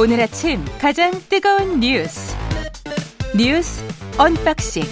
[0.00, 2.34] 오늘 아침 가장 뜨거운 뉴스
[3.36, 3.84] 뉴스
[4.18, 4.82] unboxing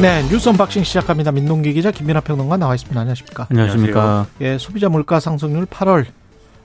[0.00, 1.32] 네, 뉴스 unboxing 시작합니다.
[1.32, 3.00] 민동기 기자 김민하 평론가 나와 있습니다.
[3.00, 3.46] 안녕하십니까?
[3.50, 4.26] 안녕하십니까?
[4.40, 6.06] 예, 소비자 물가 상승률 8월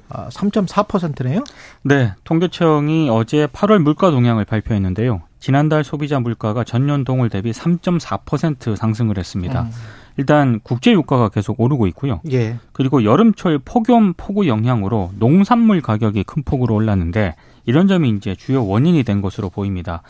[0.10, 1.40] 3.4%네요?
[1.40, 1.44] 아,
[1.84, 5.22] 네, 통계청이 어제 8월 물가 동향을 발표했는데요.
[5.44, 9.64] 지난달 소비자 물가가 전년 동월 대비 3.4% 상승을 했습니다.
[9.64, 9.72] 음.
[10.16, 12.22] 일단 국제 유가가 계속 오르고 있고요.
[12.32, 12.60] 예.
[12.72, 19.04] 그리고 여름철 폭염 폭우 영향으로 농산물 가격이 큰 폭으로 올랐는데 이런 점이 이제 주요 원인이
[19.04, 20.02] 된 것으로 보입니다.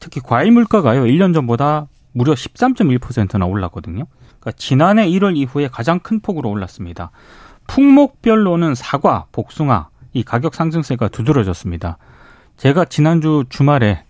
[0.00, 1.04] 특히 과일 물가가요.
[1.04, 4.06] 1년 전보다 무려 13.1%나 올랐거든요.
[4.40, 7.12] 그러니까 지난해 1월 이후에 가장 큰 폭으로 올랐습니다.
[7.68, 11.96] 품목별로는 사과, 복숭아 이 가격 상승세가 두드러졌습니다.
[12.56, 14.02] 제가 지난주 주말에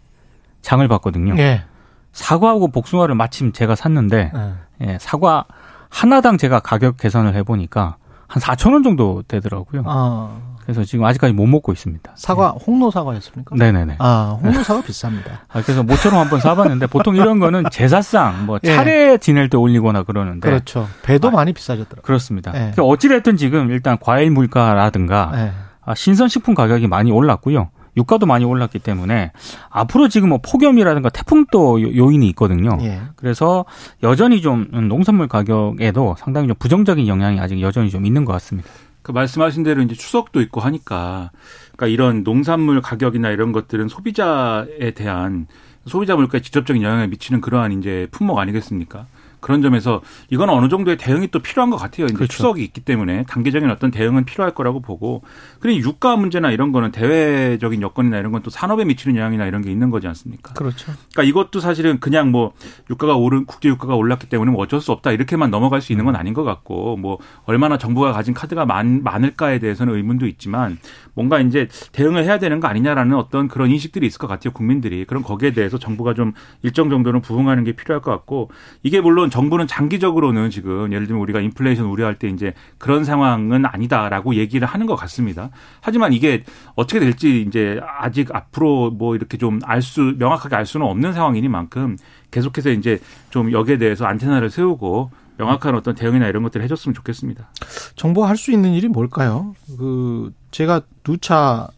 [0.62, 1.36] 장을 봤거든요.
[1.38, 1.64] 예.
[2.12, 4.52] 사과하고 복숭아를 마침 제가 샀는데 네.
[4.82, 5.44] 예, 사과
[5.88, 9.82] 하나당 제가 가격 계산을 해보니까 한 4천 원 정도 되더라고요.
[9.86, 10.50] 아.
[10.62, 12.12] 그래서 지금 아직까지 못 먹고 있습니다.
[12.14, 12.64] 사과 네.
[12.64, 13.56] 홍로 사과였습니까?
[13.56, 13.96] 네네네.
[13.98, 15.30] 아 홍로 사과 비쌉니다.
[15.48, 18.76] 아, 그래서 모처럼 한번 사봤는데 보통 이런 거는 제사상 뭐 예.
[18.76, 20.86] 차례 지낼 때 올리거나 그러는데 그렇죠.
[21.02, 22.02] 배도 아, 많이 비싸졌더라고요.
[22.02, 22.52] 그렇습니다.
[22.54, 22.58] 예.
[22.58, 25.52] 그러니까 어찌 됐든 지금 일단 과일 물가라든가 예.
[25.84, 27.70] 아, 신선식품 가격이 많이 올랐고요.
[27.96, 29.32] 유가도 많이 올랐기 때문에
[29.68, 32.78] 앞으로 지금 뭐 폭염이라든가 태풍도 요인이 있거든요.
[32.82, 33.00] 예.
[33.16, 33.64] 그래서
[34.02, 38.68] 여전히 좀 농산물 가격에도 상당히 좀 부정적인 영향이 아직 여전히 좀 있는 것 같습니다.
[39.02, 41.30] 그 말씀하신 대로 이제 추석도 있고 하니까
[41.72, 45.46] 그러니까 이런 농산물 가격이나 이런 것들은 소비자에 대한
[45.86, 49.06] 소비자 물가에 직접적인 영향을 미치는 그러한 이제 품목 아니겠습니까?
[49.40, 52.06] 그런 점에서 이건 어느 정도의 대응이 또 필요한 것 같아요.
[52.06, 52.32] 이제 그렇죠.
[52.32, 55.22] 추석이 있기 때문에 단계적인 어떤 대응은 필요할 거라고 보고
[55.60, 59.70] 그리고 유가 문제나 이런 거는 대외적인 여건이나 이런 건 또 산업에 미치는 영향이나 이런 게
[59.70, 60.52] 있는 거지 않습니까?
[60.54, 60.92] 그렇죠.
[61.12, 62.52] 그러니까 이것도 사실은 그냥 뭐
[62.88, 66.16] 유가가 오른 국제 유가가 올랐기 때문에 뭐 어쩔 수 없다 이렇게만 넘어갈 수 있는 건
[66.16, 70.78] 아닌 것 같고 뭐 얼마나 정부가 가진 카드가 많, 많을까에 대해서는 의문도 있지만
[71.14, 75.22] 뭔가 이제 대응을 해야 되는 거 아니냐라는 어떤 그런 인식들이 있을 것 같아요 국민들이 그럼
[75.22, 78.50] 거기에 대해서 정부가 좀 일정 정도는 부응하는 게 필요할 것 같고
[78.82, 84.34] 이게 물론 정부는 장기적으로는 지금 예를 들면 우리가 인플레이션 우려할 때 이제 그런 상황은 아니다라고
[84.34, 85.50] 얘기를 하는 것 같습니다.
[85.80, 90.86] 하지만 이게 어떻게 될지 이제 아직 앞으로 뭐 이렇게 좀 알 수 명확하게 알 수는
[90.86, 91.96] 없는 상황이니만큼
[92.30, 92.98] 계속해서 이제
[93.30, 97.50] 좀 여기에 대해서 안테나를 세우고 명확한 어떤 대응이나 이런 것들을 해줬으면 좋겠습니다.
[97.96, 99.54] 정부가 할 수 있는 일이 뭘까요?
[99.78, 101.68] 그 제가 누차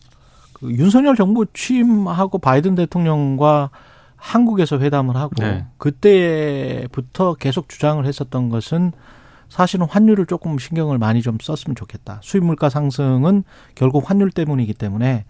[0.52, 3.70] 그 윤석열 정부 취임하고 바이든 대통령과
[4.16, 5.66] 한국에서 회담을 하고 네.
[5.78, 8.92] 그때부터 계속 주장을 했었던 것은
[9.48, 12.20] 사실은 환율을 조금 신경을 많이 좀 썼으면 좋겠다.
[12.22, 13.44] 수입 물가 상승은
[13.74, 15.24] 결국 환율 때문이기 때문에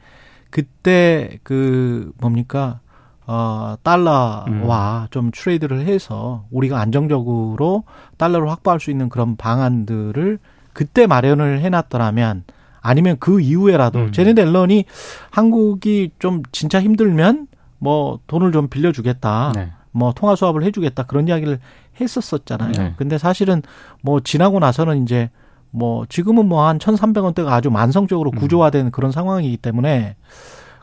[0.50, 2.80] 그때 그 뭡니까
[3.26, 5.06] 어 달러와 음.
[5.10, 7.84] 좀 트레이드를 해서 우리가 안정적으로
[8.16, 10.38] 달러를 확보할 수 있는 그런 방안들을
[10.72, 12.44] 그때 마련을 해놨더라면
[12.80, 14.12] 아니면 그 이후에라도 음.
[14.12, 14.86] 제네 델런이
[15.30, 17.46] 한국이 좀 진짜 힘들면
[17.78, 19.52] 뭐 돈을 좀 빌려주겠다.
[19.54, 19.70] 네.
[19.92, 21.60] 뭐 통화 수합을 해주겠다 그런 이야기를
[22.00, 22.72] 했었었잖아요.
[22.72, 22.94] 네.
[22.96, 23.62] 근데 사실은
[24.00, 25.30] 뭐 지나고 나서는 이제
[25.70, 28.38] 뭐 지금은 뭐 한 천삼백 원대가 아주 만성적으로 음.
[28.38, 28.90] 구조화된 음.
[28.90, 30.16] 그런 상황이기 때문에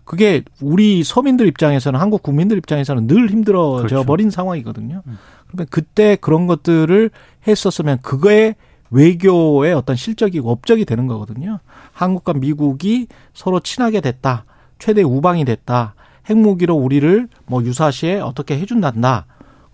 [0.09, 4.03] 그게 우리 서민들 입장에서는 한국 국민들 입장에서는 늘 힘들어져 그렇죠.
[4.05, 5.03] 버린 상황이거든요.
[5.05, 5.17] 음.
[5.45, 7.11] 그러면 그때 그런 것들을
[7.47, 8.55] 했었으면 그거에
[8.89, 11.59] 외교의 어떤 실적이 업적이 되는 거거든요.
[11.91, 13.05] 한국과 미국이
[13.35, 14.45] 서로 친하게 됐다.
[14.79, 15.93] 최대 우방이 됐다.
[16.27, 19.27] 핵무기로 우리를 뭐 유사시에 어떻게 해준단다.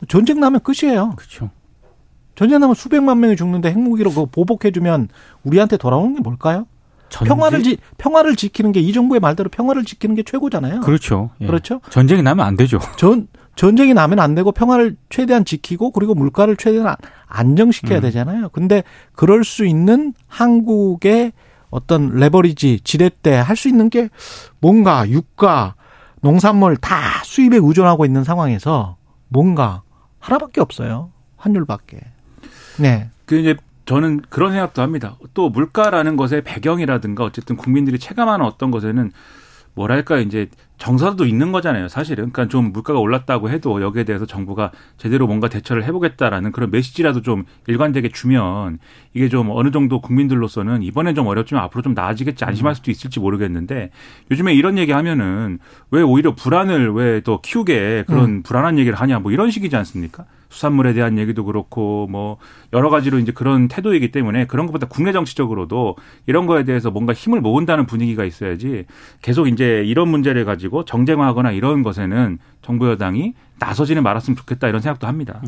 [0.10, 1.14] 전쟁 나면 끝이에요.
[1.16, 1.50] 그렇죠.
[2.36, 5.08] 전쟁 나면 수백만 명이 죽는데 핵무기로 그거 보복해주면
[5.46, 6.68] 우리한테 돌아오는 게 뭘까요?
[7.10, 7.28] 전쟁?
[7.36, 10.82] 평화를 지, 평화를 지키는 게 이 정부의 말대로 평화를 지키는 게 최고잖아요.
[10.82, 11.30] 그렇죠.
[11.42, 11.48] 예.
[11.48, 11.82] 그렇죠.
[11.90, 12.80] 전쟁이 나면 안 되죠.
[12.98, 16.96] 전 전쟁이 나면 안 되고 평화를 최대한 지키고 그리고 물가를 최대한
[17.28, 18.02] 안정시켜야 음.
[18.02, 18.50] 되잖아요.
[18.50, 18.84] 근데
[19.14, 21.32] 그럴 수 있는 한국의
[21.70, 24.10] 어떤 레버리지 지렛대 할 수 있는 게
[24.60, 25.76] 뭔가 유가
[26.22, 28.98] 농산물 다 수입에 의존하고 있는 상황에서
[29.30, 29.84] 뭔가
[30.20, 31.12] 하나밖에 없어요.
[31.38, 32.00] 환율밖에.
[32.80, 33.10] 네.
[33.26, 33.56] 그 이제
[33.86, 35.16] 저는 그런 생각도 합니다.
[35.34, 39.12] 또 물가라는 것의 배경이라든가 어쨌든 국민들이 체감하는 어떤 것에는
[39.76, 42.32] 뭐랄까 이제 정서도 있는 거잖아요, 사실은.
[42.32, 47.44] 그러니까 좀 물가가 올랐다고 해도 여기에 대해서 정부가 제대로 뭔가 대처를 해보겠다라는 그런 메시지라도 좀
[47.68, 48.80] 일관되게 주면
[49.14, 53.92] 이게 좀 어느 정도 국민들로서는 이번엔 좀 어렵지만 앞으로 좀 나아지겠지 안심할 수도 있을지 모르겠는데
[54.32, 55.60] 요즘에 이런 얘기 하면은
[55.92, 58.44] 왜 오히려 불안을 왜 더 키우게 그런 음.
[58.44, 60.26] 불안한 얘기를 하냐 뭐 이런 식이지 않습니까?
[60.56, 62.38] 수산물에 대한 얘기도 그렇고 뭐
[62.72, 65.98] 여러 가지로 이제 그런 태도이기 때문에 그런 것보다 국내 정치적으로도
[66.28, 68.86] 이런 거에 대해서 뭔가 힘을 모은다는 분위기가 있어야지
[69.22, 75.08] 계속 이제 이런 문제를 가지고 정쟁화하거나 이런 것에는 정부 여당이 나서지는 말았으면 좋겠다 이런 생각도
[75.08, 75.42] 합니다.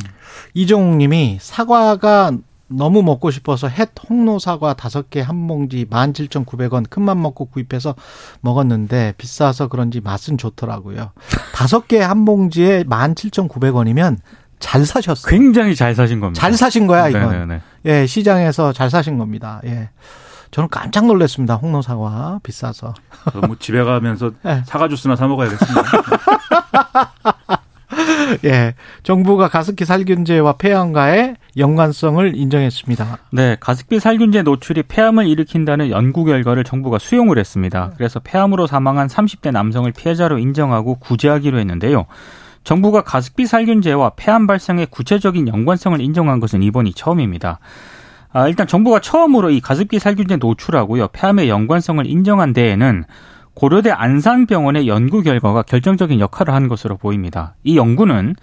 [0.54, 2.38] 이종욱 님이 사과가
[2.70, 7.22] 너무 먹고 싶어서 햇 홍로 사과 다섯 개 한 봉지 만 칠천 구백 원 큰맘
[7.22, 7.96] 먹고 구입해서
[8.42, 11.12] 먹었는데 비싸서 그런지 맛은 좋더라고요.
[11.56, 14.18] 다섯 개 한 봉지에 만 칠천 구백 원이면
[14.60, 15.30] 잘 사셨어요.
[15.30, 16.40] 굉장히 잘 사신 겁니다.
[16.40, 17.30] 잘 사신 거야, 이건.
[17.30, 17.62] 네네네.
[17.86, 19.62] 예, 시장에서 잘 사신 겁니다.
[19.66, 19.90] 예.
[20.52, 21.56] 저는 깜짝 놀랐습니다.
[21.56, 22.94] 홍로 사과 비싸서.
[23.46, 24.64] 뭐 집에 가면서 네.
[24.66, 25.84] 사과 주스나 사 먹어야겠습니다.
[28.46, 28.74] 예.
[29.04, 33.18] 정부가 가습기 살균제와 폐암과의 연관성을 인정했습니다.
[33.32, 33.58] 네.
[33.60, 37.92] 가습기 살균제 노출이 폐암을 일으킨다는 연구 결과를 정부가 수용을 했습니다.
[37.98, 42.06] 그래서 폐암으로 사망한 30대 남성을 피해자로 인정하고 구제하기로 했는데요.
[42.68, 47.60] 정부가 가습기 살균제와 폐암 발생의 구체적인 연관성을 인정한 것은 이번이 처음입니다.
[48.34, 51.08] 아, 일단 정부가 처음으로 이 가습기 살균제 노출하고요.
[51.14, 53.06] 폐암의 연관성을 인정한 데에는
[53.54, 57.56] 고려대 안산병원의 연구 결과가 결정적인 역할을 한 것으로 보입니다.
[57.64, 58.36] 이 연구는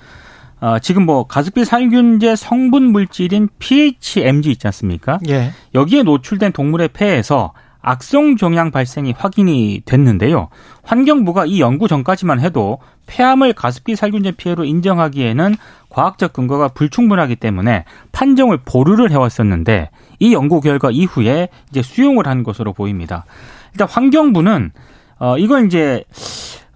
[0.62, 5.18] 어, 지금 뭐 가습기 살균제 성분 물질인 PHMG 있지 않습니까?
[5.28, 5.50] 예.
[5.74, 10.48] 여기에 노출된 동물의 폐에서 악성 종양 발생이 확인이 됐는데요.
[10.82, 15.56] 환경부가 이 연구 전까지만 해도 폐암을 가습기 살균제 피해로 인정하기에는
[15.88, 22.72] 과학적 근거가 불충분하기 때문에 판정을 보류를 해왔었는데 이 연구 결과 이후에 이제 수용을 한 것으로
[22.72, 23.24] 보입니다.
[23.72, 24.72] 일단 환경부는
[25.18, 26.04] 어, 이건 이제,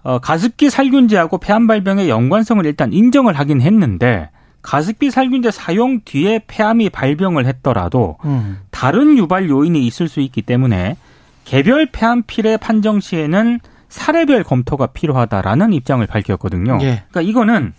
[0.03, 4.29] 어, 가습기 살균제하고 폐암 발병의 연관성을 일단 인정을 하긴 했는데,
[4.61, 8.59] 가습기 살균제 사용 뒤에 폐암이 발병을 했더라도, 음.
[8.71, 10.97] 다른 유발 요인이 있을 수 있기 때문에,
[11.45, 13.59] 개별 폐암 피해 판정 시에는
[13.89, 16.77] 사례별 검토가 필요하다라는 입장을 밝혔거든요.
[16.81, 17.03] 예.
[17.09, 17.73] 그러니까 이거는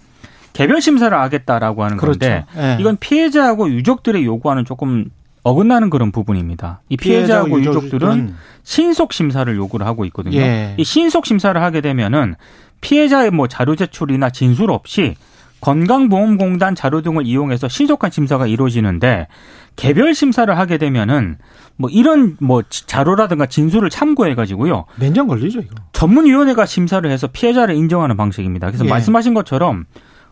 [0.52, 2.18] 개별 심사를 하겠다라고 하는 그렇죠.
[2.18, 2.76] 건데 예.
[2.80, 5.10] 이건 피해자하고 유족들의 요구하는 조금
[5.42, 6.82] 어긋나는 그런 부분입니다.
[6.88, 10.36] 이 피해자하고 피해자 유족들은 신속 심사를 요구를 하고 있거든요.
[10.36, 10.74] 예.
[10.76, 12.34] 이 신속 심사를 하게 되면은
[12.80, 15.14] 피해자의 뭐 자료 제출이나 진술 없이
[15.60, 19.28] 건강보험공단 자료 등을 이용해서 신속한 심사가 이루어지는데
[19.80, 21.38] 개별 심사를 하게 되면은
[21.76, 24.84] 뭐 이런 뭐 자료라든가 진술을 참고해 가지고요.
[24.96, 25.74] 몇 년 걸리죠, 이거.
[25.92, 28.66] 전문 위원회가 심사를 해서 피해자를 인정하는 방식입니다.
[28.66, 28.90] 그래서 예.
[28.90, 29.86] 말씀하신 것처럼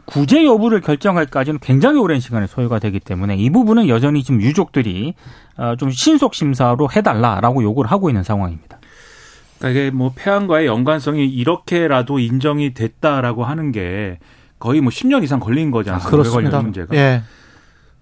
[0.04, 5.14] 구제 여부를 결정할까지는 굉장히 오랜 시간이 소요가 되기 때문에 이 부분은 여전히 지금 유족들이
[5.56, 8.78] 어, 좀 신속 심사로 해달라라고 요구를 하고 있는 상황입니다.
[9.58, 14.18] 그러니까 이게 뭐 폐암과의 연관성이 이렇게라도 인정이 됐다라고 하는 게
[14.58, 16.06] 거의 뭐 10년 이상 걸린 않습니까?
[16.06, 16.60] 아, 그렇습니다.
[16.60, 16.94] 문제가.
[16.96, 17.22] 예.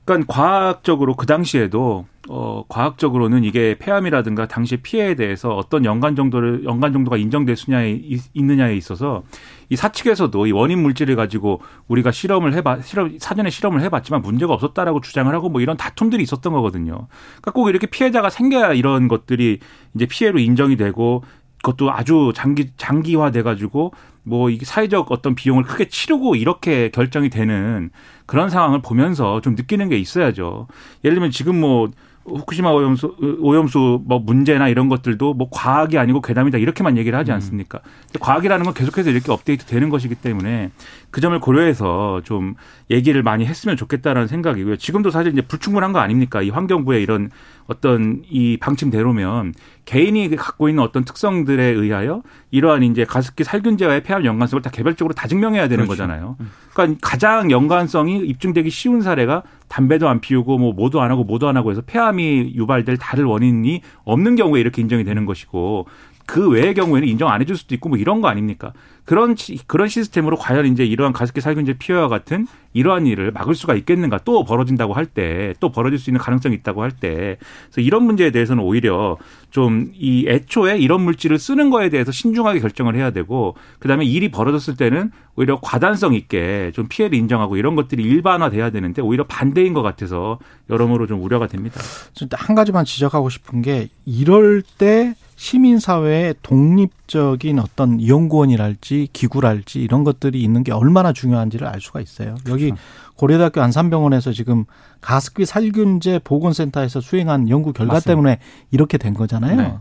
[0.06, 6.93] 그러니까 과학적으로 그 당시에도 어 과학적으로는 이게 폐암이라든가 당시 피해에 대해서 어떤 연관 정도를 연관
[6.93, 8.00] 정도가 인정될 수냐에
[8.32, 9.25] 있느냐에 있어서
[9.69, 15.00] 이 사측에서도 이 원인 물질을 가지고 우리가 실험을 해봐 실험 사전에 실험을 해봤지만 문제가 없었다라고
[15.00, 17.08] 주장을 하고 뭐 이런 다툼들이 있었던 거거든요.
[17.43, 19.58] 그러니까 꼭 이렇게 피해자가 생겨야 이런 것들이
[19.94, 21.25] 이제 피해로 인정이 되고
[21.62, 23.93] 그것도 아주 장기 장기화돼 가지고
[24.26, 27.90] 뭐 이게 사회적 어떤 비용을 크게 치르고 이렇게 결정이 되는
[28.26, 30.67] 그런 상황을 보면서 좀 느끼는 게 있어야죠.
[31.05, 31.88] 예를 들면 지금 뭐
[32.26, 37.34] 후쿠시마 오염수 오염수 뭐 문제나 이런 것들도 뭐 과학이 아니고 괴담이다 이렇게만 얘기를 하지 음.
[37.34, 37.81] 않습니까?
[37.84, 38.19] 음.
[38.20, 40.70] 과학이라는 건 계속해서 이렇게 업데이트 되는 것이기 때문에
[41.11, 42.55] 그 점을 고려해서 좀
[42.90, 44.76] 얘기를 많이 했으면 좋겠다라는 생각이고요.
[44.76, 46.43] 지금도 사실 이제 불충분한 거 아닙니까?
[46.43, 47.31] 이 환경부의 이런
[47.67, 54.62] 어떤 이 방침대로면 개인이 갖고 있는 어떤 특성들에 의하여 이러한 이제 가습기 살균제와의 폐암 연관성을
[54.62, 56.02] 다 개별적으로 다 증명해야 되는 그렇죠.
[56.02, 56.37] 거잖아요.
[56.40, 56.50] 음.
[56.72, 61.56] 그러니까 가장 연관성이 입증되기 쉬운 사례가 담배도 안 피우고 뭐 뭐도 안 하고 뭐도 안
[61.56, 65.86] 하고 해서 폐암이 유발될 다른 원인이 없는 경우에 이렇게 인정이 되는 것이고
[66.26, 68.72] 그 외의 경우에는 인정 안 해줄 수도 있고 뭐 이런 거 아닙니까?
[69.04, 69.36] 그런
[69.68, 74.18] 그런 시스템으로 과연 이제 이러한 가습기 살균제 피해와 같은 이러한 일을 막을 수가 있겠는가?
[74.24, 77.38] 또 벌어진다고 할 때, 또 벌어질 수 있는 가능성이 있다고 할 때,
[77.70, 79.16] 그래서 이런 문제에 대해서는 오히려
[79.50, 84.30] 좀 이 애초에 이런 물질을 쓰는 거에 대해서 신중하게 결정을 해야 되고, 그 다음에 일이
[84.30, 89.82] 벌어졌을 때는 오히려 과단성 있게 좀 피해를 인정하고 이런 것들이 일반화돼야 되는데 오히려 반대인 것
[89.82, 90.38] 같아서
[90.70, 91.80] 여러모로 좀 우려가 됩니다.
[92.32, 100.64] 한 가지만 지적하고 싶은 게 이럴 때 시민사회의 독립적인 어떤 연구원이랄지 기구랄지 이런 것들이 있는
[100.64, 102.34] 게 얼마나 중요한지를 알 수가 있어요.
[102.48, 102.82] 여기 그렇죠.
[103.16, 104.64] 고려대학교 안산병원에서 지금
[105.02, 108.10] 가습기 살균제 보건센터에서 수행한 연구 결과 맞습니다.
[108.10, 108.38] 때문에
[108.70, 109.56] 이렇게 된 거잖아요.
[109.56, 109.74] 네.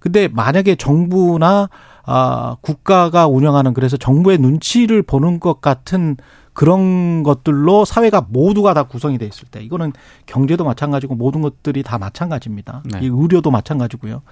[0.00, 1.68] 근데 만약에 정부나
[2.04, 6.16] 아 국가가 운영하는 그래서 정부의 눈치를 보는 것 같은
[6.52, 9.92] 그런 것들로 사회가 모두가 다 구성이 돼 있을 때 이거는
[10.26, 12.82] 경제도 마찬가지고 모든 것들이 다 마찬가지입니다.
[12.84, 13.00] 네.
[13.02, 14.22] 이 의료도 마찬가지고요.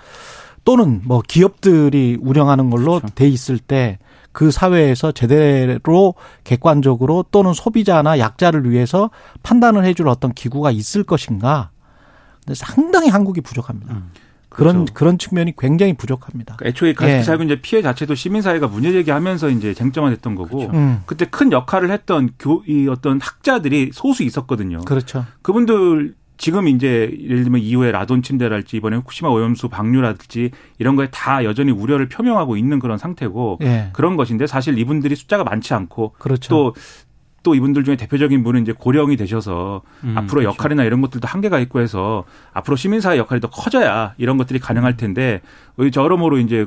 [0.67, 3.15] 또는 뭐 기업들이 운영하는 걸로 그렇죠.
[3.15, 3.99] 돼 있을 때
[4.37, 9.09] 그 사회에서 제대로 객관적으로 또는 소비자나 약자를 위해서
[9.43, 11.71] 판단을 해줄 어떤 기구가 있을 것인가.
[12.45, 13.95] 근데 상당히 한국이 부족합니다.
[13.95, 14.11] 음.
[14.51, 14.93] 그런 그렇죠.
[14.93, 16.57] 그런 측면이 굉장히 부족합니다.
[16.57, 17.55] 그러니까 애초에 가습기 살균 예.
[17.55, 20.77] 이제 피해 자체도 시민 사회가 문제 제기하면서 이제 쟁점화 됐던 거고 그렇죠.
[20.77, 21.01] 음.
[21.07, 24.83] 그때 큰 역할을 했던 교 이 어떤 학자들이 소수 있었거든요.
[24.85, 25.25] 그렇죠.
[25.41, 31.45] 그분들 지금 이제 예를 들면 이후에 라돈 침대랄지 이번에 후쿠시마 오염수 방류랄지 이런 거에 다
[31.45, 33.91] 여전히 우려를 표명하고 있는 그런 상태고 예.
[33.93, 36.75] 그런 것인데 사실 이분들이 숫자가 많지 않고 그렇죠.
[37.43, 40.49] 또또 이분들 중에 대표적인 분은 이제 고령이 되셔서 음, 앞으로 그렇죠.
[40.49, 45.41] 역할이나 이런 것들도 한계가 있고 해서 앞으로 시민사회 역할이 더 커져야 이런 것들이 가능할 텐데
[45.93, 46.67] 저러모로 이제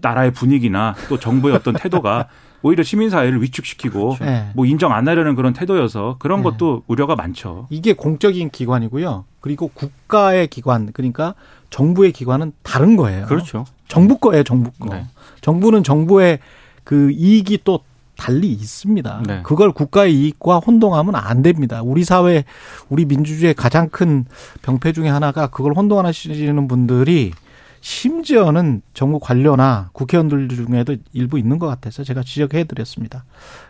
[0.00, 2.28] 나라의 분위기나 또 정부의 어떤 태도가
[2.62, 4.24] 오히려 시민사회를 위축시키고 그렇죠.
[4.24, 4.50] 네.
[4.54, 6.44] 뭐 인정 안 하려는 그런 태도여서 그런 네.
[6.44, 7.66] 것도 우려가 많죠.
[7.70, 9.24] 이게 공적인 기관이고요.
[9.40, 11.34] 그리고 국가의 기관 그러니까
[11.70, 13.26] 정부의 기관은 다른 거예요.
[13.26, 13.64] 그렇죠.
[13.88, 14.94] 정부 거예요, 정부 거.
[14.94, 15.06] 네.
[15.40, 16.38] 정부는 정부의
[16.84, 17.80] 그 이익이 또
[18.16, 19.22] 달리 있습니다.
[19.26, 19.40] 네.
[19.42, 21.80] 그걸 국가의 이익과 혼동하면 안 됩니다.
[21.82, 22.44] 우리 사회,
[22.90, 24.26] 우리 민주주의의 가장 큰
[24.60, 27.32] 병폐 중에 하나가 그걸 혼동하시는 분들이
[27.80, 33.24] 심지어는 정부 관료나 국회의원들 중에도 일부 있는 것 같아서 제가 지적해 드렸습니다.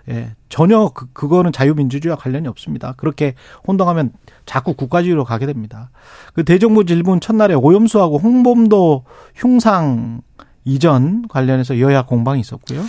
[0.08, 2.94] 예, 전혀 그, 그거는 자유민주주의와 관련이 없습니다.
[2.96, 3.34] 그렇게
[3.66, 4.12] 혼동하면
[4.46, 5.90] 자꾸 국가주의로 가게 됩니다.
[6.34, 10.22] 그 대정부 질문 첫날에 오염수하고 홍범도 흉상
[10.64, 12.82] 이전 관련해서 여야 공방이 있었고요.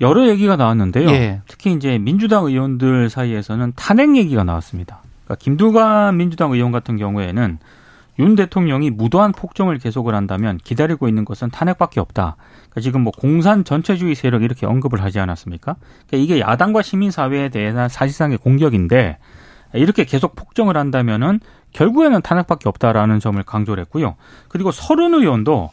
[0.00, 1.10] 여러 얘기가 나왔는데요.
[1.10, 1.42] 예.
[1.46, 5.02] 특히 이제 민주당 의원들 사이에서는 탄핵 얘기가 나왔습니다.
[5.24, 7.58] 그러니까 김두관 민주당 의원 같은 경우에는
[8.20, 12.36] 윤 대통령이 무도한 폭정을 계속을 한다면 기다리고 있는 것은 탄핵밖에 없다.
[12.68, 15.76] 그러니까 지금 뭐 공산 전체주의 세력 이렇게 언급을 하지 않았습니까?
[16.06, 19.18] 그러니까 이게 야당과 시민사회에 대한 사실상의 공격인데
[19.72, 21.40] 이렇게 계속 폭정을 한다면은
[21.72, 24.16] 결국에는 탄핵밖에 없다라는 점을 강조를 했고요.
[24.48, 25.70] 그리고 서른 의원도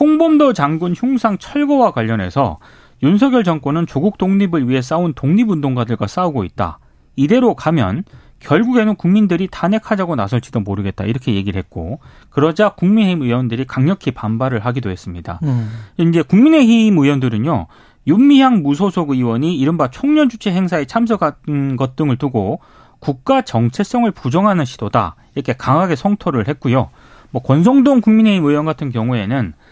[0.00, 2.58] 홍범도 장군 흉상 철거와 관련해서
[3.04, 6.80] 윤석열 정권은 조국 독립을 위해 싸운 독립운동가들과 싸우고 있다.
[7.14, 8.02] 이대로 가면
[8.44, 15.40] 결국에는 국민들이 탄핵하자고 나설지도 모르겠다 이렇게 얘기를 했고 그러자 국민의힘 의원들이 강력히 반발을 하기도 했습니다.
[15.42, 15.70] 음.
[15.98, 17.66] 이제 국민의힘 의원들은요
[18.06, 22.60] 윤미향 무소속 의원이 이른바 총련 주최 행사에 참석한 것 등을 두고
[23.00, 26.90] 국가 정체성을 부정하는 시도다 이렇게 강하게 성토를 했고요.
[27.30, 29.63] 뭐 권성동 국민의힘 의원 같은 경우에는 어,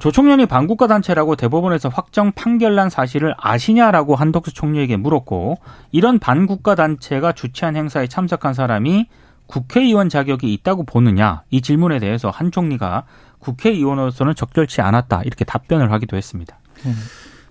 [0.00, 5.58] 조총련이 반국가 단체라고 대법원에서 확정 판결난 사실을 아시냐라고 한덕수 총리에게 물었고
[5.92, 9.06] 이런 반국가 단체가 주최한 행사에 참석한 사람이
[9.46, 13.04] 국회의원 자격이 있다고 보느냐 이 질문에 대해서 한 총리가
[13.38, 16.58] 국회의원으로서는 적절치 않았다 이렇게 답변을 하기도 했습니다.
[16.84, 16.94] 음.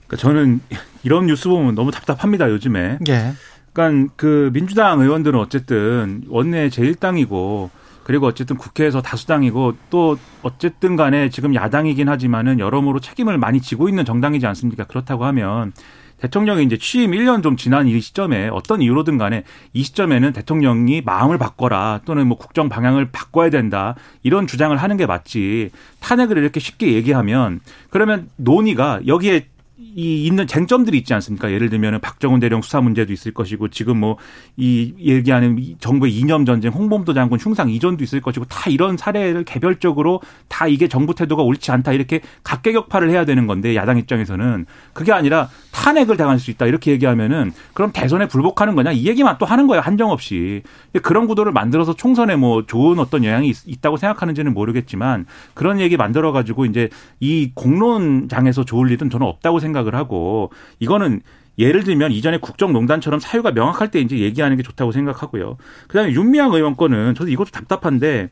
[0.06, 0.62] 그러니까 저는
[1.04, 3.00] 이런 뉴스 보면 너무 답답합니다 요즘에.
[3.08, 3.34] 예.
[3.74, 7.70] 그러니까 그 민주당 의원들은 어쨌든 원내 제일당이고
[8.06, 14.06] 그리고 어쨌든 국회에서 다수당이고 또 어쨌든 간에 지금 야당이긴 하지만은 여러모로 책임을 많이 지고 있는
[14.06, 14.84] 정당이지 않습니까?
[14.84, 15.74] 그렇다고 하면
[16.20, 19.44] 대통령이 이제 취임 1년 좀 지난 이 시점에 어떤 이유로든 간에
[19.74, 25.08] 이 시점에는 대통령이 마음을 바꿔라 또는 뭐 국정 방향을 바꿔야 된다 이런 주장을 하는 게
[25.08, 27.60] 맞지 탄핵을 이렇게 쉽게 얘기하면
[27.90, 29.48] 그러면 논의가 여기에
[29.78, 31.52] 이 있는 쟁점들이 있지 않습니까?
[31.52, 34.18] 예를 들면 박정훈 대령 수사 문제도 있을 것이고 지금 뭐
[34.58, 40.22] 이 얘기하는 정부의 이념 전쟁, 홍범도 장군 흉상 이전도 있을 것이고 다 이런 사례를 개별적으로
[40.48, 45.50] 다 이게 정부 태도가 옳지 않다 이렇게 각계격파를 해야 되는 건데 야당 입장에서는 그게 아니라
[45.74, 49.82] 탄핵을 당할 수 있다 이렇게 얘기하면은 그럼 대선에 불복하는 거냐 이 얘기만 또 하는 거예요
[49.82, 50.64] 한정 없이
[51.04, 56.32] 그런 구도를 만들어서 총선에 뭐 좋은 어떤 영향이 있, 다고 생각하는지는 모르겠지만 그런 얘기 만들어
[56.32, 56.90] 가지고 이제
[57.20, 61.22] 이 공론장에서 좋을 일은 저는 없다고 생각 을 하고 이거는
[61.58, 65.58] 예를 들면 이전에 국정농단처럼 사유가 명확할 때 이제 얘기하는 게 좋다고 생각하고요.
[65.88, 68.30] 그다음에 윤미향 의원 거는 저도 이것도 답답한데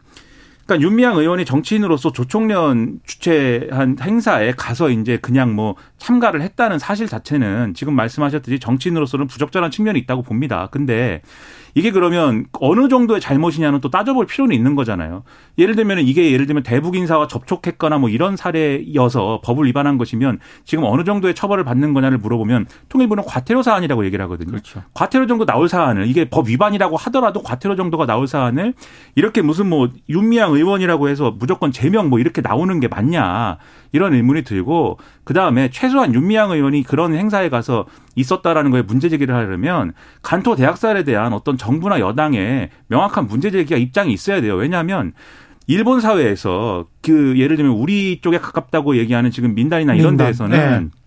[0.66, 7.74] 그러니까 윤미향 의원이 정치인으로서 조총련 주최한 행사에 가서 이제 그냥 뭐 참가를 했다는 사실 자체는
[7.74, 10.70] 지금 말씀하셨듯이 정치인으로서는 부적절한 측면이 있다고 봅니다.
[10.72, 11.22] 근데
[11.76, 15.24] 이게 그러면 어느 정도의 잘못이냐는 또 따져볼 필요는 있는 거잖아요.
[15.58, 20.84] 예를 들면 이게 예를 들면 대북 인사와 접촉했거나 뭐 이런 사례여서 법을 위반한 것이면 지금
[20.86, 24.52] 어느 정도의 처벌을 받는 거냐를 물어보면 통일부는 과태료 사안이라고 얘기를 하거든요.
[24.52, 24.84] 그렇죠.
[24.94, 28.74] 과태료 정도 나올 사안을 이게 법 위반이라고 하더라도 과태료 정도가 나올 사안을
[29.16, 33.58] 이렇게 무슨 뭐 윤미향 의원이라고 해서 무조건 제명 뭐 이렇게 나오는 게 맞냐.
[33.94, 37.86] 이런 의문이 들고 그 다음에 최소한 윤미향 의원이 그런 행사에 가서
[38.16, 44.14] 있었다라는 거에 문제 제기를 하려면 간토 대학살에 대한 어떤 정부나 여당의 명확한 문제 제기가 입장이
[44.14, 44.56] 있어야 돼요.
[44.56, 45.14] 왜냐하면
[45.68, 50.28] 일본 사회에서 그 예를 들면 우리 쪽에 가깝다고 얘기하는 지금 민단이나 이런 민단.
[50.28, 51.03] 데에서는 네.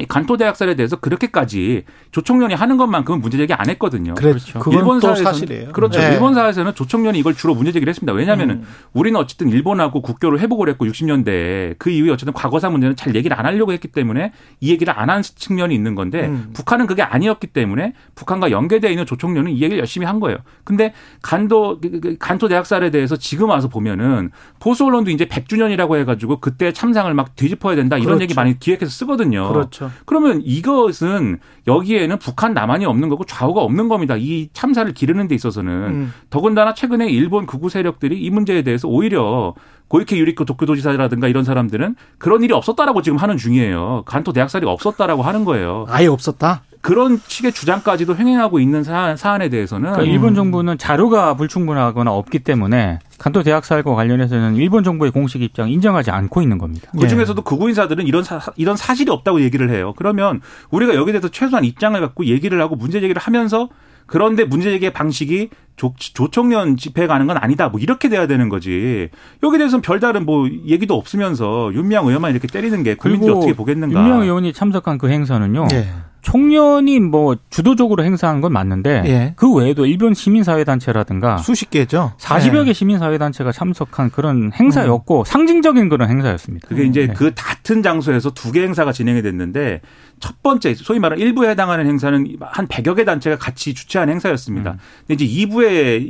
[0.00, 4.14] 이 간토 대학살에 대해서 그렇게까지 조총련이 하는 것만큼은 문제 제기 안 했거든요.
[4.14, 4.60] 그렇죠.
[4.72, 5.72] 일본 사회에서는 사실이에요.
[5.72, 6.00] 그렇죠.
[6.00, 6.12] 네.
[6.12, 8.12] 일본 사회에서는 조총련이 이걸 주로 문제 제기를 했습니다.
[8.12, 8.66] 왜냐하면은 음.
[8.92, 13.46] 우리는 어쨌든 일본하고 국교를 회복을 했고 60년대에 그 이후에 어쨌든 과거사 문제는 잘 얘기를 안
[13.46, 16.50] 하려고 했기 때문에 이 얘기를 안 한 측면이 있는 건데 음.
[16.52, 20.38] 북한은 그게 아니었기 때문에 북한과 연계되어 있는 조총련은 이 얘기를 열심히 한 거예요.
[20.64, 25.98] 근데 간도 그, 그, 그 간토 대학살에 대해서 지금 와서 보면은 보수 언론도 이제 100주년이라고
[26.00, 28.22] 해가지고 그때 참상을 막 뒤집어야 된다 이런 그렇죠.
[28.22, 29.48] 얘기 많이 기획해서 쓰거든요.
[29.48, 29.83] 그렇죠.
[30.04, 34.16] 그러면 이것은 여기에는 북한 남한이 없는 거고 좌우가 없는 겁니다.
[34.18, 36.12] 이 참사를 기르는 데 있어서는 음.
[36.30, 39.54] 더군다나 최근에 일본 극우 세력들이 이 문제에 대해서 오히려
[39.88, 44.02] 고이케 유리코 도쿄도지사라든가 이런 사람들은 그런 일이 없었다라고 지금 하는 중이에요.
[44.06, 45.86] 간토 대학살이 없었다라고 하는 거예요.
[45.88, 46.62] 아예 없었다?
[46.84, 52.98] 그런 식의 주장까지도 횡행하고 있는 사안, 사안에 대해서는 그러니까 일본 정부는 자료가 불충분하거나 없기 때문에
[53.16, 56.90] 간도 대학살과 관련해서는 일본 정부의 공식 입장 인정하지 않고 있는 겁니다.
[56.92, 59.94] 그 중에서도 극우 인사들은 이런 사, 이런 사실이 없다고 얘기를 해요.
[59.96, 63.70] 그러면 우리가 여기에 대해서 최소한 입장을 갖고 얘기를 하고 문제 제기를 하면서
[64.04, 67.68] 그런데 문제 제기의 방식이 조, 조청년 집회에 가는 건 아니다.
[67.68, 69.08] 뭐 이렇게 돼야 되는 거지.
[69.42, 73.98] 여기에 대해서는 별다른 뭐 얘기도 없으면서 윤미향 의원만 이렇게 때리는 게 국민들이 어떻게 보겠는가.
[73.98, 75.66] 윤미향 의원이 참석한 그 행사는요.
[75.68, 75.88] 네.
[76.24, 79.32] 총련이 뭐 주도적으로 행사한 건 맞는데 예.
[79.36, 82.12] 그 외에도 일본 시민사회단체라든가 수십 개죠.
[82.18, 82.64] 40여 예.
[82.64, 85.24] 개 시민사회단체가 참석한 그런 행사였고 음.
[85.24, 86.66] 상징적인 그런 행사였습니다.
[86.68, 87.12] 그게 이제 네.
[87.12, 89.80] 그 같은 장소에서 두 개 행사가 진행이 됐는데
[90.20, 94.72] 첫 번째 소위 말하는 일부에 해당하는 행사는 한 100여 개 단체가 같이 주최한 행사였습니다.
[94.72, 94.78] 음.
[95.06, 95.63] 근데 이제 2부에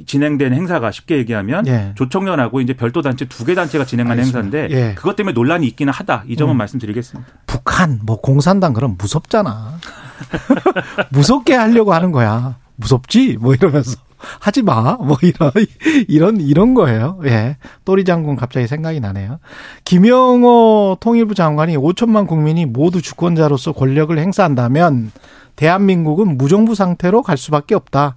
[0.07, 1.93] 진행된 행사가 쉽게 얘기하면 예.
[1.95, 4.39] 조청년하고 이제 별도 단체 두 개 단체가 진행한 알겠습니다.
[4.59, 4.95] 행사인데 예.
[4.95, 6.25] 그것 때문에 논란이 있기는 하다.
[6.29, 6.59] 이 점은 음.
[6.59, 7.31] 말씀드리겠습니다.
[7.47, 9.79] 북한 뭐 공산당 그럼 무섭잖아.
[11.11, 12.57] 무섭게 하려고 하는 거야.
[12.77, 13.37] 무섭지?
[13.41, 13.97] 뭐 이러면서.
[14.41, 14.97] 하지 마.
[14.97, 15.51] 뭐 이런
[16.09, 17.21] 이런 이런 거예요.
[17.27, 17.59] 예.
[17.85, 19.39] 또리 장군 갑자기 생각이 나네요.
[19.85, 25.13] 김영호 통일부 장관이 5천만 국민이 모두 주권자로서 권력을 행사한다면
[25.57, 28.17] 대한민국은 무정부 상태로 갈 수밖에 없다.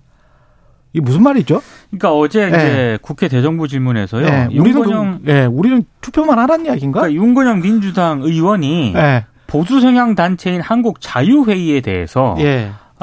[0.98, 1.62] 이게 무슨 말이죠?
[1.90, 2.48] 그러니까 어제 예.
[2.48, 4.26] 이제 국회 대정부 질문에서요.
[4.26, 4.58] 예.
[4.58, 7.02] 우리는 예, 우리는 투표만 하라는 이야기인가?
[7.02, 9.26] 그러니까 윤건영 민주당 의원이 예.
[9.46, 12.36] 보수 성향 단체인 한국 자유회의에 대해서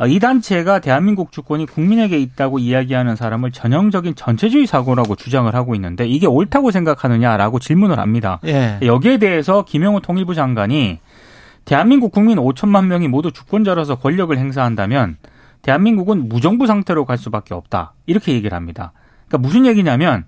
[0.09, 6.27] 이 단체가 대한민국 주권이 국민에게 있다고 이야기하는 사람을 전형적인 전체주의 사고라고 주장을 하고 있는데 이게
[6.27, 8.41] 옳다고 생각하느냐라고 질문을 합니다.
[8.45, 8.81] 예.
[8.83, 10.99] 여기에 대해서 김영호 통일부 장관이
[11.65, 15.17] 대한민국 국민 5천만 명이 모두 주권자로서 권력을 행사한다면
[15.65, 17.95] 대한민국은 무정부 상태로 갈 수밖에 없다.
[18.07, 18.93] 이렇게 얘기를 합니다.
[19.27, 20.25] 그러니까 무슨 얘기냐면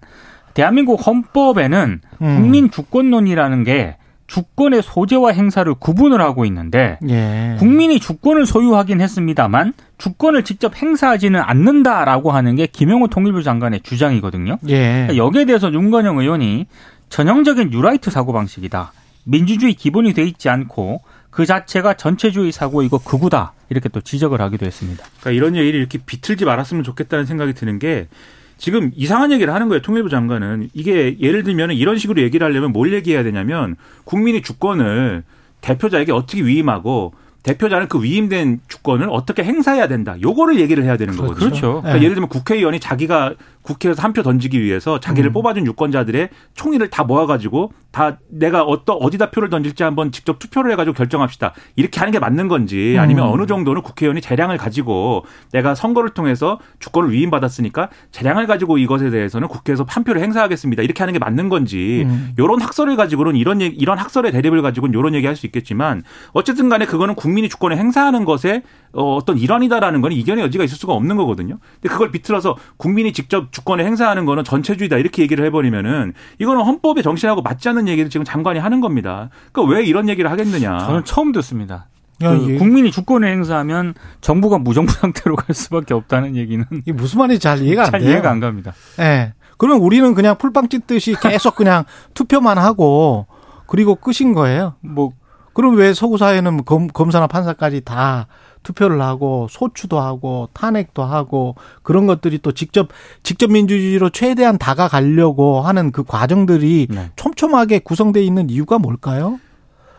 [0.55, 2.37] 대한민국 헌법에는 음.
[2.37, 7.54] 국민 주권론이라는 게 주권의 소재와 행사를 구분을 하고 있는데 예.
[7.58, 14.58] 국민이 주권을 소유하긴 했습니다만 주권을 직접 행사하지는 않는다라고 하는 게 김영호 통일부 장관의 주장이거든요.
[14.69, 15.06] 예.
[15.06, 16.67] 그러니까 여기에 대해서 윤건영 의원이
[17.08, 18.93] 전형적인 뉴라이트 사고 방식이다.
[19.25, 21.02] 민주주의 기본이 돼 있지 않고
[21.36, 25.04] 그 자체가 전체주의 사고이고 극우다 이렇게 또 지적을 하기도 했습니다.
[25.20, 28.08] 그러니까 이런 얘기를 이렇게 비틀지 말았으면 좋겠다는 생각이 드는 게
[28.56, 29.82] 지금 이상한 얘기를 하는 거예요.
[29.82, 35.25] 통일부 장관은 이게 예를 들면 이런 식으로 얘기를 하려면 뭘 얘기해야 되냐면 국민이 주권을
[35.60, 40.16] 대표자에게 어떻게 위임하고 대표자는 그 위임된 주권을 어떻게 행사해야 된다.
[40.22, 41.50] 요거를 얘기를 해야 되는 거거든요.
[41.50, 41.66] 그렇죠.
[41.82, 42.02] 그러니까 네.
[42.02, 43.34] 예를 들면 국회의원이 자기가
[43.67, 45.33] 국회에서 한 표 던지기 위해서 자기를 음.
[45.35, 50.95] 뽑아준 유권자들의 총의를 다 모아가지고 다 내가 어떠 어디다 표를 던질지 한번 직접 투표를 해가지고
[50.95, 51.52] 결정합시다.
[51.75, 53.33] 이렇게 하는 게 맞는 건지 아니면 음.
[53.35, 59.85] 어느 정도는 국회의원이 재량을 가지고 내가 선거를 통해서 주권을 위임받았으니까 재량을 가지고 이것에 대해서는 국회에서
[59.89, 60.83] 한 표를 행사하겠습니다.
[60.83, 62.33] 이렇게 하는 게 맞는 건지 음.
[62.39, 66.87] 이런 학설을 가지고는 이런 얘기, 이런 학설의 대립을 가지고는 이런 얘기할 수 있겠지만 어쨌든 간에
[66.87, 71.59] 그거는 국민이 주권을 행사하는 것에 어, 어떤 일환이다라는 건 이견의 여지가 있을 수가 없는 거거든요.
[71.81, 77.40] 근데 그걸 비틀어서 국민이 직접 주권을 행사하는 거는 전체주의다 이렇게 얘기를 해버리면은 이거는 헌법의 정신하고
[77.40, 79.30] 맞지 않는 얘기를 지금 장관이 하는 겁니다.
[79.50, 80.78] 그러니까 왜 이런 얘기를 하겠느냐.
[80.80, 81.86] 저는 처음 듣습니다.
[82.21, 82.58] 그 예.
[82.58, 87.84] 국민이 주권을 행사하면 정부가 무정부 상태로 갈 수밖에 없다는 얘기는 이게 무슨 말인지 잘 이해가
[87.84, 88.10] 안잘 돼요.
[88.10, 88.75] 이해가 안 갑니다.
[88.99, 89.02] 예.
[89.02, 89.34] 네.
[89.58, 93.26] 그러면 우리는 그냥 풀빵 찢듯이 계속 그냥 투표만 하고
[93.66, 94.75] 그리고 끝인 거예요.
[94.80, 95.12] 뭐
[95.54, 98.26] 그럼 왜 서구 사회는 검, 검사나 판사까지 다
[98.67, 102.89] 투표를 하고 소추도 하고 탄핵도 하고 그런 것들이 또 직접
[103.23, 107.11] 직접 민주주의로 최대한 다가가려고 하는 그 과정들이 네.
[107.15, 109.39] 촘촘하게 구성되어 있는 이유가 뭘까요?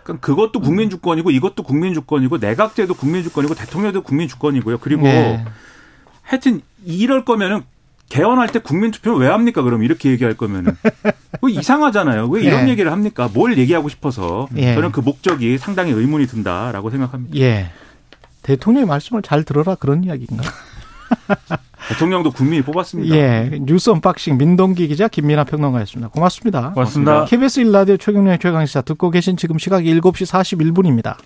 [0.04, 4.80] 그러니까 그것도 국민 주권이고 이것도 국민 주권이고 내각제도 국민 주권이고 대통령도 국민 주권이고요.
[4.80, 5.46] 그리고 네.
[6.22, 7.64] 하여튼 이럴 거면은
[8.10, 9.62] 개헌할 때 국민 투표를 왜 합니까?
[9.62, 10.78] 그럼 이렇게 얘기할 거면은
[11.42, 12.28] 뭐 이상하잖아요.
[12.28, 12.72] 왜 이런 예.
[12.72, 13.30] 얘기를 합니까?
[13.34, 14.76] 뭘 얘기하고 싶어서 예.
[14.76, 17.38] 저는 그 목적이 상당히 의문이 든다라고 생각합니다.
[17.38, 17.70] 예.
[18.48, 20.42] 대통령의 말씀을 잘 들어라 그런 이야기인가?
[21.90, 23.16] 대통령도 국민이 뽑았습니다.
[23.16, 23.60] 예.
[23.62, 26.10] 뉴스 unboxing 민동기 기자 김민하 평론가였습니다.
[26.10, 26.72] 고맙습니다.
[26.72, 27.26] 고맙습니다.
[27.26, 31.18] KBS 일라디오 최경영의 최강시사 듣고 계신 지금 시각 7시 41분입니다.